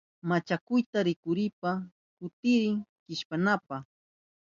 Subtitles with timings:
[0.29, 1.71] Machakuyata rikushpa
[2.17, 3.77] kutirin kishpinanpa.